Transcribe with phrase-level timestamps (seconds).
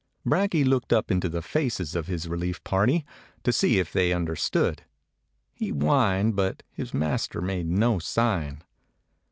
[0.25, 3.05] Brakje looked up into the faces of his relief party,
[3.43, 4.81] to see if they understood.
[5.53, 8.63] He whined, but his master made no sign.